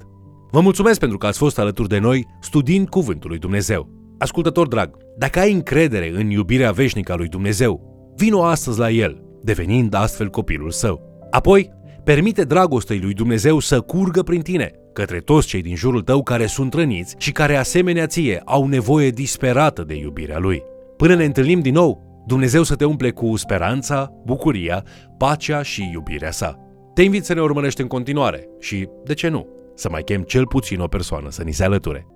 Vă 0.50 0.60
mulțumesc 0.60 0.98
pentru 0.98 1.18
că 1.18 1.26
ați 1.26 1.38
fost 1.38 1.58
alături 1.58 1.88
de 1.88 1.98
noi 1.98 2.26
studiind 2.40 2.88
Cuvântul 2.88 3.30
lui 3.30 3.38
Dumnezeu. 3.38 3.88
Ascultător 4.18 4.68
drag, 4.68 4.96
dacă 5.18 5.38
ai 5.38 5.52
încredere 5.52 6.12
în 6.14 6.30
iubirea 6.30 6.72
veșnică 6.72 7.12
a 7.12 7.16
lui 7.16 7.28
Dumnezeu, 7.28 7.80
vino 8.16 8.44
astăzi 8.44 8.78
la 8.78 8.90
El, 8.90 9.22
devenind 9.42 9.94
astfel 9.94 10.28
copilul 10.28 10.70
său. 10.70 11.28
Apoi, 11.30 11.70
permite 12.06 12.44
dragostei 12.44 13.00
lui 13.00 13.12
Dumnezeu 13.12 13.58
să 13.58 13.80
curgă 13.80 14.22
prin 14.22 14.40
tine, 14.40 14.72
către 14.92 15.18
toți 15.18 15.46
cei 15.46 15.62
din 15.62 15.74
jurul 15.74 16.02
tău 16.02 16.22
care 16.22 16.46
sunt 16.46 16.74
răniți 16.74 17.14
și 17.18 17.32
care, 17.32 17.56
asemenea 17.56 18.06
ție, 18.06 18.42
au 18.44 18.66
nevoie 18.66 19.10
disperată 19.10 19.82
de 19.82 19.94
iubirea 19.94 20.38
Lui. 20.38 20.62
Până 20.96 21.14
ne 21.14 21.24
întâlnim 21.24 21.60
din 21.60 21.72
nou, 21.72 22.22
Dumnezeu 22.26 22.62
să 22.62 22.74
te 22.74 22.84
umple 22.84 23.10
cu 23.10 23.36
speranța, 23.36 24.12
bucuria, 24.24 24.84
pacea 25.18 25.62
și 25.62 25.90
iubirea 25.92 26.30
sa. 26.30 26.58
Te 26.94 27.02
invit 27.02 27.24
să 27.24 27.34
ne 27.34 27.40
urmărești 27.40 27.80
în 27.80 27.86
continuare 27.86 28.48
și, 28.60 28.88
de 29.04 29.14
ce 29.14 29.28
nu, 29.28 29.46
să 29.74 29.88
mai 29.90 30.02
chem 30.02 30.22
cel 30.22 30.46
puțin 30.46 30.80
o 30.80 30.86
persoană 30.86 31.30
să 31.30 31.42
ni 31.42 31.52
se 31.52 31.64
alăture. 31.64 32.06